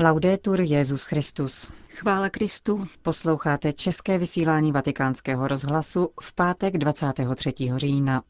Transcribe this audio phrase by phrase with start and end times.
[0.00, 1.72] Laudetur Jezus Christus.
[1.90, 2.86] Chvála Kristu.
[3.02, 7.52] Posloucháte české vysílání Vatikánského rozhlasu v pátek 23.
[7.76, 8.22] října.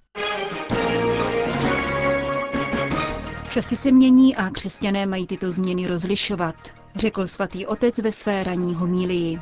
[3.51, 6.55] Časy se mění a křesťané mají tyto změny rozlišovat,
[6.97, 9.41] řekl svatý otec ve své ranní homílii.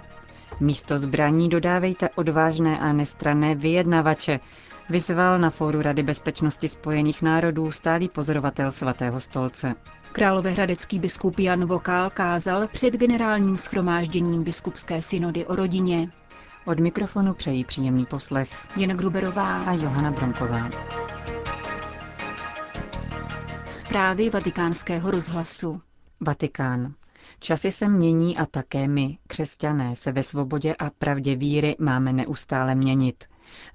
[0.61, 4.41] Místo zbraní dodávejte odvážné a nestranné vyjednavače,
[4.91, 9.75] vyzval na fóru Rady bezpečnosti spojených národů stálý pozorovatel svatého stolce.
[10.13, 16.11] Královéhradecký biskup Jan Vokál kázal před generálním schromážděním biskupské synody o rodině.
[16.65, 20.71] Od mikrofonu přejí příjemný poslech Jana Gruberová a Johana Bronková.
[23.71, 25.81] Zprávy vatikánského rozhlasu.
[26.21, 26.95] Vatikán.
[27.41, 32.75] Časy se mění a také my, křesťané, se ve svobodě a pravdě víry máme neustále
[32.75, 33.25] měnit,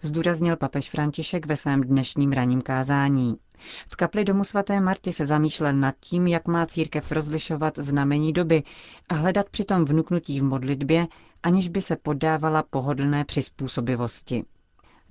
[0.02, 3.36] zdůraznil papež František ve svém dnešním raním kázání.
[3.88, 8.64] V kapli domu svaté Marty se zamýšlel nad tím, jak má církev rozlišovat znamení doby
[9.10, 11.08] a hledat přitom vnuknutí v modlitbě,
[11.44, 14.44] aniž by se podávala pohodlné přizpůsobivosti.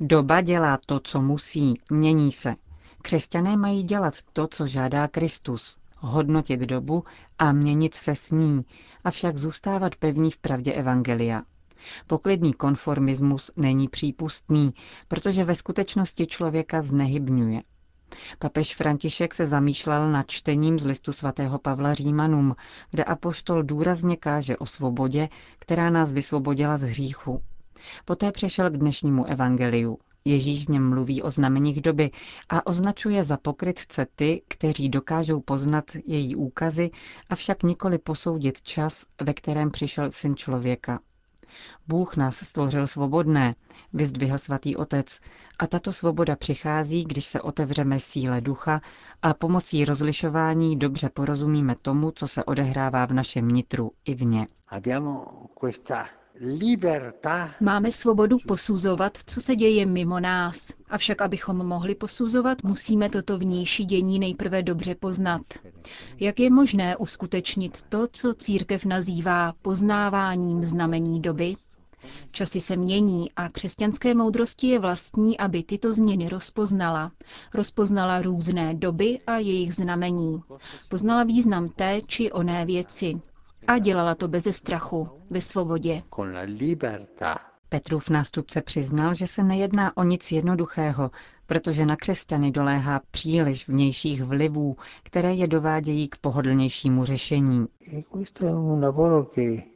[0.00, 2.55] Doba dělá to, co musí, mění se.
[3.02, 7.05] Křesťané mají dělat to, co žádá Kristus, hodnotit dobu
[7.39, 8.64] a měnit se s ní,
[9.05, 11.42] avšak zůstávat pevní v pravdě Evangelia.
[12.06, 14.75] Poklidný konformismus není přípustný,
[15.09, 17.62] protože ve skutečnosti člověka znehybňuje.
[18.39, 22.56] Papež František se zamýšlel nad čtením z listu svatého Pavla Římanům,
[22.91, 27.42] kde apoštol důrazně káže o svobodě, která nás vysvobodila z hříchu.
[28.05, 29.98] Poté přešel k dnešnímu evangeliu.
[30.25, 32.11] Ježíš v něm mluví o znameních doby
[32.48, 36.91] a označuje za pokrytce ty, kteří dokážou poznat její úkazy,
[37.31, 41.01] avšak nikoli posoudit čas, ve kterém přišel syn člověka.
[41.89, 43.55] Bůh nás stvořil svobodné,
[43.93, 45.20] vyzdvihl svatý otec,
[45.59, 48.81] a tato svoboda přichází, když se otevřeme síle ducha
[49.23, 54.47] a pomocí rozlišování dobře porozumíme tomu, co se odehrává v našem nitru i vně.
[57.61, 60.73] Máme svobodu posuzovat, co se děje mimo nás.
[60.91, 65.42] Avšak abychom mohli posuzovat, musíme toto vnější dění nejprve dobře poznat.
[66.20, 71.57] Jak je možné uskutečnit to, co církev nazývá poznáváním znamení doby?
[72.33, 77.12] Časy se mění a křesťanské moudrosti je vlastní, aby tyto změny rozpoznala.
[77.55, 80.42] Rozpoznala různé doby a jejich znamení.
[80.89, 83.20] Poznala význam té či oné věci.
[83.67, 86.03] A dělala to beze strachu, ve svobodě.
[87.69, 91.11] Petrův nástupce přiznal, že se nejedná o nic jednoduchého,
[91.47, 97.67] protože na křesťany doléhá příliš vnějších vlivů, které je dovádějí k pohodlnějšímu řešení.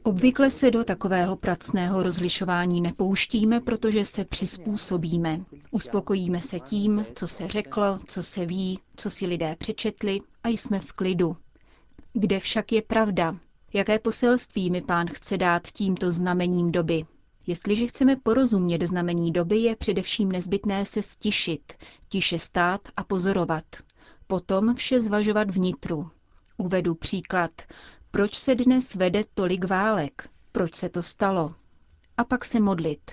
[0.03, 5.39] Obvykle se do takového pracného rozlišování nepouštíme, protože se přizpůsobíme.
[5.71, 10.79] Uspokojíme se tím, co se řeklo, co se ví, co si lidé přečetli a jsme
[10.79, 11.37] v klidu.
[12.13, 13.35] Kde však je pravda?
[13.75, 17.05] Jaké poselství mi pán chce dát tímto znamením doby?
[17.47, 21.73] Jestliže chceme porozumět znamení doby, je především nezbytné se stišit,
[22.09, 23.63] tiše stát a pozorovat.
[24.27, 26.09] Potom vše zvažovat vnitru.
[26.57, 27.51] Uvedu příklad.
[28.11, 30.29] Proč se dnes vede tolik válek?
[30.51, 31.55] Proč se to stalo?
[32.17, 33.11] A pak se modlit.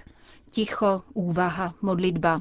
[0.50, 2.40] Ticho, úvaha, modlitba.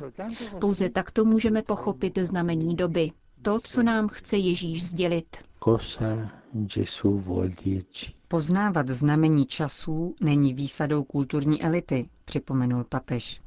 [0.59, 3.11] Pouze takto můžeme pochopit znamení doby.
[3.41, 5.37] To, co nám chce Ježíš sdělit.
[8.27, 13.41] Poznávat znamení časů není výsadou kulturní elity, připomenul papež.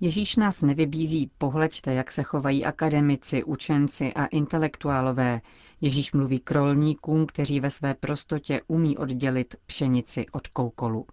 [0.00, 5.40] Ježíš nás nevybízí, pohleďte, jak se chovají akademici, učenci a intelektuálové.
[5.80, 11.06] Ježíš mluví k rolníkům, kteří ve své prostotě umí oddělit pšenici od koukolu.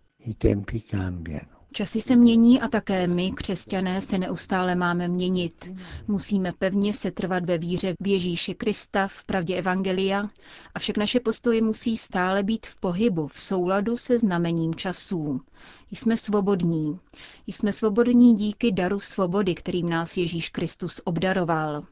[1.73, 5.69] Časy se mění a také my, křesťané, se neustále máme měnit.
[6.07, 10.29] Musíme pevně se trvat ve víře v Ježíše Krista, v pravdě Evangelia,
[10.75, 15.41] avšak naše postoje musí stále být v pohybu, v souladu se znamením časů.
[15.91, 16.99] Jsme svobodní.
[17.47, 21.83] Jsme svobodní díky daru svobody, kterým nás Ježíš Kristus obdaroval.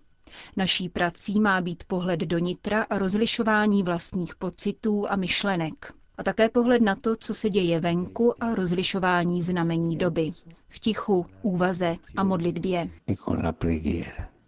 [0.58, 6.50] Naší prací má být pohled do nitra a rozlišování vlastních pocitů a myšlenek a také
[6.50, 10.30] pohled na to, co se děje venku a rozlišování znamení doby.
[10.68, 12.90] V tichu, úvaze a modlitbě.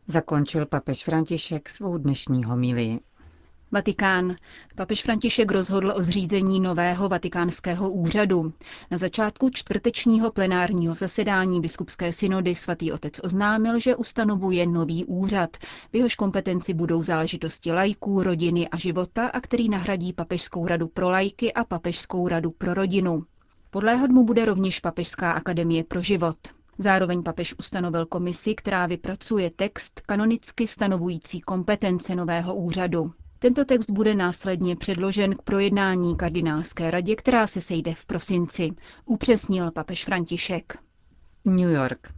[0.08, 3.00] Zakončil papež František svou dnešní homilii.
[3.74, 4.36] Vatikán.
[4.76, 8.54] Papež František rozhodl o zřízení nového vatikánského úřadu.
[8.92, 15.58] Na začátku čtvrtečního plenárního zasedání biskupské synody svatý otec oznámil, že ustanovuje nový úřad.
[15.92, 21.10] V jehož kompetenci budou záležitosti lajků, rodiny a života a který nahradí Papežskou radu pro
[21.10, 23.24] lajky a Papežskou radu pro rodinu.
[23.70, 26.38] Podléhat mu bude rovněž Papežská akademie pro život.
[26.78, 33.12] Zároveň papež ustanovil komisi, která vypracuje text kanonicky stanovující kompetence nového úřadu.
[33.44, 38.70] Tento text bude následně předložen k projednání kardinálské radě, která se sejde v prosinci,
[39.06, 40.78] upřesnil papež František.
[41.46, 42.14] New York.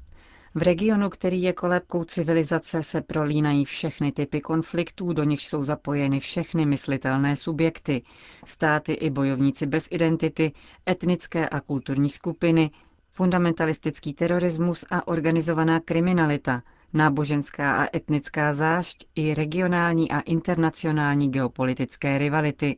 [0.55, 6.19] V regionu, který je kolébkou civilizace, se prolínají všechny typy konfliktů, do nich jsou zapojeny
[6.19, 8.03] všechny myslitelné subjekty,
[8.45, 10.53] státy i bojovníci bez identity,
[10.89, 12.71] etnické a kulturní skupiny,
[13.09, 16.61] fundamentalistický terorismus a organizovaná kriminalita,
[16.93, 22.77] náboženská a etnická zášť i regionální a internacionální geopolitické rivality,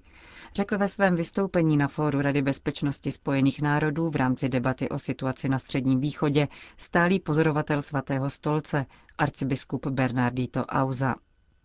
[0.55, 5.49] řekl ve svém vystoupení na fóru Rady bezpečnosti Spojených národů v rámci debaty o situaci
[5.49, 8.85] na Středním východě stálý pozorovatel svatého stolce,
[9.17, 11.15] arcibiskup Bernardito Auza.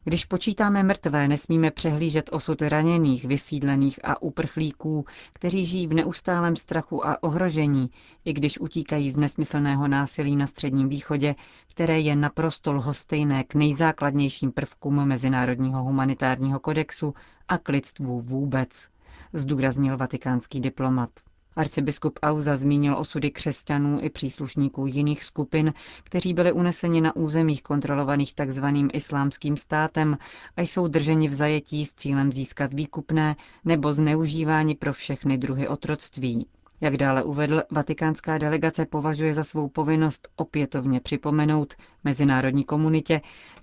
[0.05, 5.05] Když počítáme mrtvé, nesmíme přehlížet osud raněných, vysídlených a uprchlíků,
[5.35, 7.91] kteří žijí v neustálém strachu a ohrožení,
[8.25, 11.35] i když utíkají z nesmyslného násilí na Středním východě,
[11.71, 17.15] které je naprosto lhostejné k nejzákladnějším prvkům Mezinárodního humanitárního kodexu
[17.49, 18.89] a k lidstvu vůbec,
[19.33, 21.11] zdůraznil vatikánský diplomat.
[21.57, 25.73] Arcibiskup Auza zmínil osudy křesťanů i příslušníků jiných skupin,
[26.05, 28.65] kteří byli uneseni na územích kontrolovaných tzv.
[28.93, 30.19] islámským státem
[30.57, 36.47] a jsou drženi v zajetí s cílem získat výkupné nebo zneužívání pro všechny druhy otroctví.
[36.83, 41.75] Jak dále uvedl, vatikánská delegace považuje za svou povinnost opětovně připomenout
[42.05, 43.21] mezinárodní komunitě,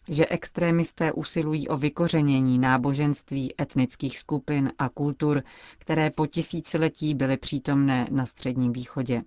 [0.09, 5.43] že extrémisté usilují o vykořenění náboženství, etnických skupin a kultur,
[5.77, 9.21] které po tisíciletí byly přítomné na Středním východě.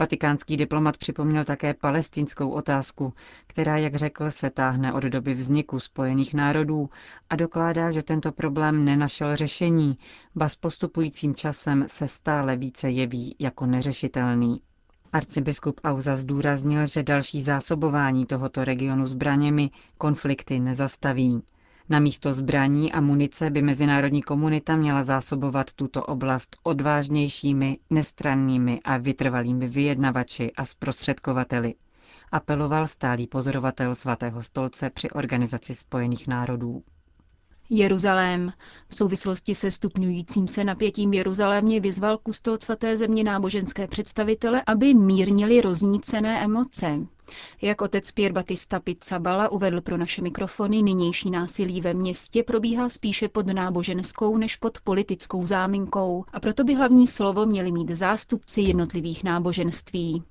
[0.00, 3.12] Vatikánský diplomat připomněl také palestinskou otázku,
[3.46, 6.90] která, jak řekl, se táhne od doby vzniku Spojených národů
[7.30, 9.98] a dokládá, že tento problém nenašel řešení,
[10.34, 14.60] ba s postupujícím časem se stále více jeví jako neřešitelný.
[15.12, 21.42] Arcibiskup Auza zdůraznil, že další zásobování tohoto regionu zbraněmi konflikty nezastaví.
[21.88, 28.96] Na místo zbraní a munice by mezinárodní komunita měla zásobovat tuto oblast odvážnějšími, nestrannými a
[28.96, 31.74] vytrvalými vyjednavači a zprostředkovateli,
[32.32, 36.82] apeloval stálý pozorovatel svatého stolce při Organizaci spojených národů.
[37.70, 38.52] Jeruzalém.
[38.88, 45.60] V souvislosti se stupňujícím se napětím Jeruzalémě vyzval kustot svaté země náboženské představitele, aby mírnili
[45.60, 46.98] roznícené emoce.
[47.62, 53.28] Jak otec Pier Batista Pizzabala uvedl pro naše mikrofony, nynější násilí ve městě probíhá spíše
[53.28, 59.24] pod náboženskou než pod politickou záminkou a proto by hlavní slovo měli mít zástupci jednotlivých
[59.24, 60.22] náboženství.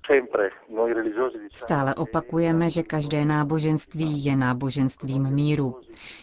[1.54, 5.76] Stále opakujeme, že každé náboženství je náboženstvím míru.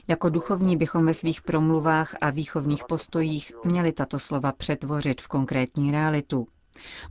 [0.08, 5.92] Jako duchovní bychom ve svých promluvách a výchovných postojích měli tato slova přetvořit v konkrétní
[5.92, 6.46] realitu.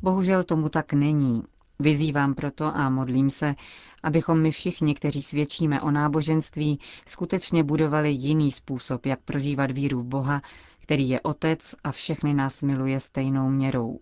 [0.02, 1.44] Bohužel tomu tak není.
[1.84, 3.56] Vyzývám proto a modlím se,
[4.04, 10.06] abychom my všichni, kteří svědčíme o náboženství, skutečně budovali jiný způsob, jak prožívat víru v
[10.06, 10.42] Boha,
[10.80, 14.00] který je Otec a všechny nás miluje stejnou měrou.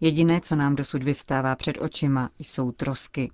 [0.00, 3.30] Jediné, co nám dosud vyvstává před očima, jsou trosky.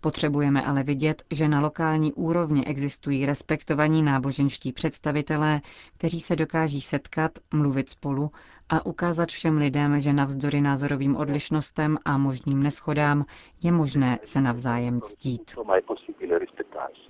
[0.00, 5.60] Potřebujeme ale vidět, že na lokální úrovni existují respektovaní náboženští představitelé,
[5.98, 8.30] kteří se dokáží setkat, mluvit spolu
[8.68, 13.24] a ukázat všem lidem, že navzdory názorovým odlišnostem a možným neschodám
[13.62, 15.54] je možné se navzájem ctít.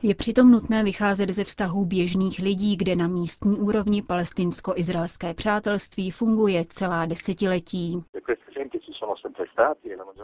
[0.03, 6.65] Je přitom nutné vycházet ze vztahů běžných lidí, kde na místní úrovni palestinsko-izraelské přátelství funguje
[6.69, 8.03] celá desetiletí.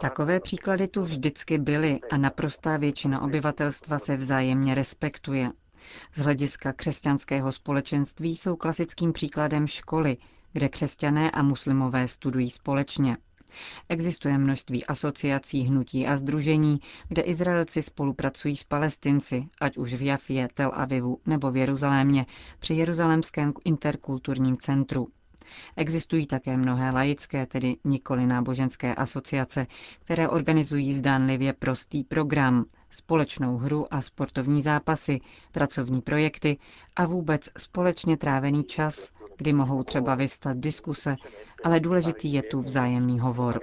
[0.01, 5.51] Takové příklady tu vždycky byly a naprostá většina obyvatelstva se vzájemně respektuje.
[6.15, 10.17] Z hlediska křesťanského společenství jsou klasickým příkladem školy,
[10.53, 13.17] kde křesťané a muslimové studují společně.
[13.89, 20.47] Existuje množství asociací, hnutí a združení, kde Izraelci spolupracují s Palestinci, ať už v Jafě,
[20.53, 22.25] Tel Avivu nebo v Jeruzalémě,
[22.59, 25.07] při Jeruzalémském interkulturním centru.
[25.75, 29.67] Existují také mnohé laické, tedy nikoli náboženské asociace,
[29.99, 36.57] které organizují zdánlivě prostý program, společnou hru a sportovní zápasy, pracovní projekty
[36.95, 41.15] a vůbec společně trávený čas, kdy mohou třeba vyvstat diskuse,
[41.63, 43.59] ale důležitý je tu vzájemný hovor.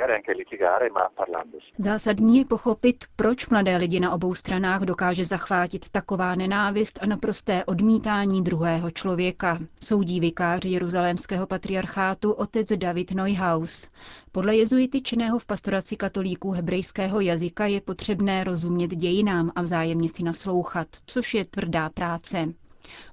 [1.78, 7.64] Zásadní je pochopit, proč mladé lidi na obou stranách dokáže zachvátit taková nenávist a naprosté
[7.64, 13.88] odmítání druhého člověka, soudí vikář jeruzalémského patriarchátu otec David Neuhaus.
[14.33, 20.25] Podle jezuity činného v pastoraci katolíků hebrejského jazyka je potřebné rozumět dějinám a vzájemně si
[20.25, 22.49] naslouchat, což je tvrdá práce.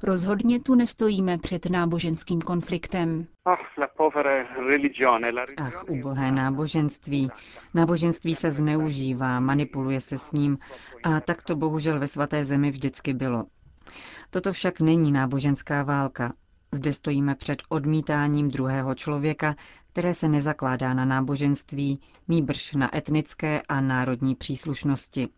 [0.04, 3.28] Rozhodně tu nestojíme před náboženským konfliktem.
[3.46, 3.60] Ach,
[5.90, 7.30] ubohé náboženství.
[7.74, 10.58] Náboženství se zneužívá, manipuluje se s ním
[11.04, 13.46] a tak to bohužel ve svaté zemi vždycky bylo.
[14.30, 16.34] Toto však není náboženská válka.
[16.72, 19.56] Zde stojíme před odmítáním druhého člověka,
[19.92, 25.30] které se nezakládá na náboženství, nýbrž na etnické a národní příslušnosti.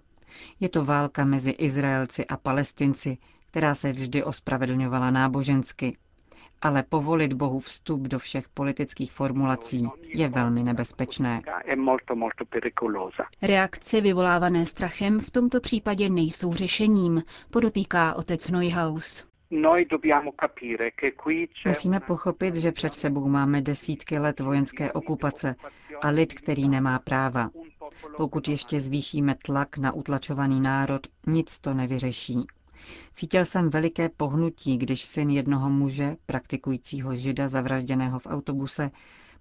[0.60, 3.18] Je to válka mezi Izraelci a Palestinci,
[3.56, 5.98] která se vždy ospravedlňovala nábožensky.
[6.62, 11.42] Ale povolit Bohu vstup do všech politických formulací je velmi nebezpečné.
[13.42, 19.26] Reakce vyvolávané strachem v tomto případě nejsou řešením, podotýká otec Neuhaus.
[21.66, 25.56] Musíme pochopit, že před sebou máme desítky let vojenské okupace
[26.02, 27.50] a lid, který nemá práva.
[28.18, 32.46] Pokud ještě zvýšíme tlak na utlačovaný národ, nic to nevyřeší.
[33.14, 38.92] Cítil jsem veliké pohnutí, když syn jednoho muže, praktikujícího žida zavražděného v autobuse,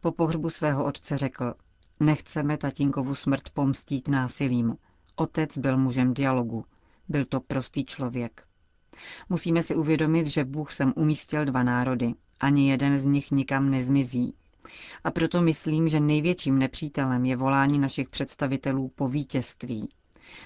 [0.01, 1.55] po pohřbu svého otce řekl,
[2.01, 4.77] nechceme tatínkovu smrt pomstít násilím.
[5.17, 6.65] Otec byl mužem dialogu.
[7.09, 8.47] Byl to prostý člověk.
[9.29, 12.15] Musíme si uvědomit, že Bůh sem umístil dva národy.
[12.41, 14.35] Ani jeden z nich nikam nezmizí.
[15.05, 19.89] A proto myslím, že největším nepřítelem je volání našich představitelů po vítězství.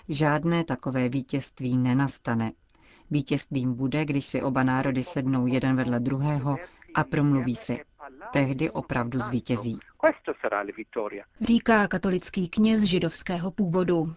[0.08, 2.52] Žádné takové vítězství nenastane.
[3.10, 6.56] Vítězstvím bude, když si oba národy sednou jeden vedle druhého
[6.94, 7.78] a promluví si.
[8.32, 9.78] Tehdy opravdu zvítězí.
[11.40, 14.14] Říká katolický kněz židovského původu.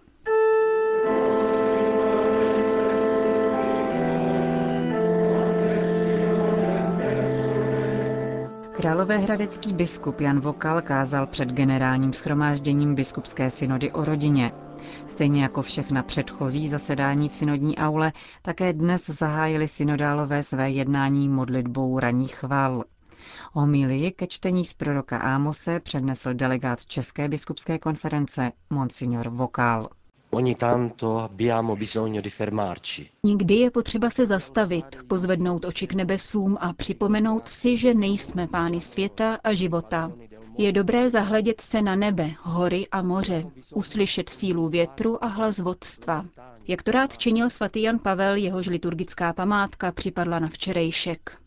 [8.81, 14.51] Královéhradecký biskup Jan Vokal kázal před generálním schromážděním biskupské synody o rodině.
[15.07, 21.99] Stejně jako všechna předchozí zasedání v synodní aule, také dnes zahájili synodálové své jednání modlitbou
[21.99, 22.83] raních chval.
[23.53, 29.89] Homílii ke čtení z proroka Ámose přednesl delegát České biskupské konference Monsignor Vokál.
[33.23, 38.81] Někdy je potřeba se zastavit, pozvednout oči k nebesům a připomenout si, že nejsme pány
[38.81, 40.11] světa a života.
[40.57, 43.43] Je dobré zahledět se na nebe, hory a moře,
[43.75, 46.25] uslyšet sílu větru a hlas vodstva.
[46.67, 51.37] Jak to rád činil svatý Jan Pavel, jehož liturgická památka připadla na včerejšek.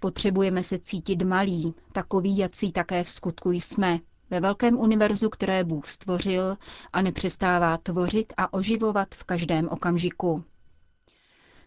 [0.00, 3.98] Potřebujeme se cítit malí, takový, jací také v skutku jsme,
[4.30, 6.56] ve velkém univerzu, které Bůh stvořil
[6.92, 10.44] a nepřestává tvořit a oživovat v každém okamžiku.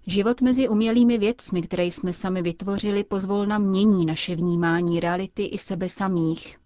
[0.08, 5.90] Život mezi umělými věcmi, které jsme sami vytvořili, pozvolna mění naše vnímání reality i sebe
[5.90, 6.58] samých.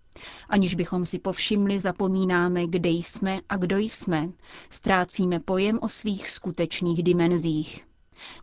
[0.50, 4.30] Aniž bychom si povšimli, zapomínáme, kde jsme a kdo jsme.
[4.70, 7.86] Ztrácíme pojem o svých skutečných dimenzích.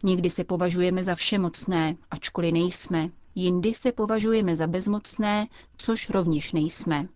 [0.04, 3.10] Někdy se považujeme za všemocné, ačkoliv nejsme.
[3.34, 7.08] Jindy se považujeme za bezmocné, což rovněž nejsme.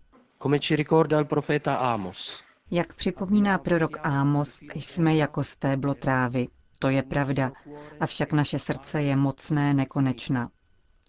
[2.71, 6.47] Jak připomíná prorok Ámos, jsme jako stéblo trávy.
[6.79, 7.51] To je pravda,
[7.99, 10.49] avšak naše srdce je mocné nekonečna.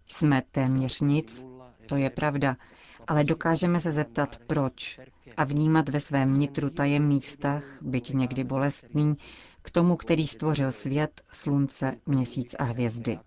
[0.07, 1.45] Jsme téměř nic,
[1.87, 2.57] to je pravda,
[3.09, 5.01] ale dokážeme se zeptat proč
[5.37, 9.17] a vnímat ve svém nitru tajemný vztah, byť někdy bolestný,
[9.63, 13.19] k tomu, který stvořil svět, slunce, měsíc a hvězdy.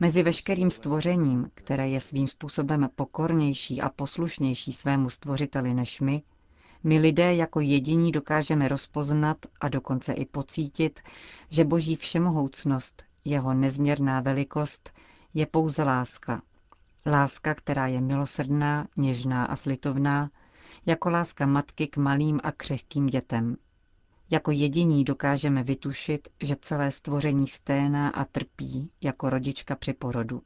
[0.00, 6.22] Mezi veškerým stvořením, které je svým způsobem pokornější a poslušnější svému stvořiteli než my,
[6.84, 11.00] my lidé jako jediní dokážeme rozpoznat a dokonce i pocítit,
[11.50, 14.90] že boží všemohoucnost, jeho nezměrná velikost,
[15.34, 16.42] je pouze láska.
[17.06, 20.30] Láska, která je milosrdná, něžná a slitovná,
[20.86, 23.56] jako láska matky k malým a křehkým dětem.
[24.30, 30.42] Jako jediní dokážeme vytušit, že celé stvoření sténá a trpí jako rodička při porodu.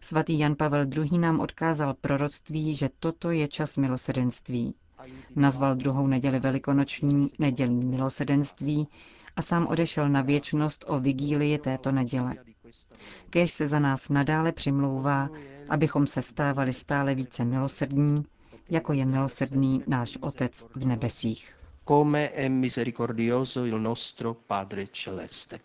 [0.00, 1.18] Svatý Jan Pavel II.
[1.18, 4.74] nám odkázal proroctví, že toto je čas milosedenství.
[5.36, 8.88] Nazval druhou neděli velikonoční nedělní milosedenství
[9.36, 12.34] a sám odešel na věčnost o vigílii této neděle.
[13.30, 15.28] Kéž se za nás nadále přimlouvá,
[15.68, 18.24] abychom se stávali stále více milosrdní,
[18.70, 21.54] jako je milosrdný náš Otec v nebesích
[21.90, 25.60] come è misericordioso il nostro Padre Celeste.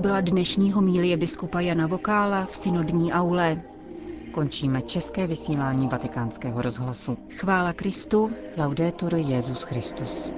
[0.00, 3.62] Byla dnešní homílie biskupa Jana Vokála v synodní aule.
[4.32, 7.16] Končíme české vysílání vatikánského rozhlasu.
[7.30, 8.30] Chvála Kristu.
[8.56, 10.32] Laudetur Jezus Christus.